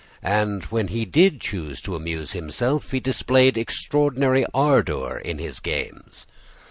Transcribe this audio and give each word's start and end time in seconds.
And, 0.23 0.63
when 0.71 0.87
he 0.87 1.05
did 1.05 1.39
choose 1.39 1.79
to 1.81 1.93
amuse 1.93 2.31
himself, 2.31 2.89
he 2.89 2.99
displayed 2.99 3.55
extraordinary 3.55 4.47
ardor 4.51 5.19
in 5.19 5.37
his 5.37 5.59
games. 5.59 6.25